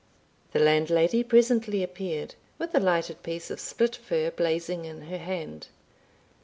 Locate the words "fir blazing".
3.95-4.83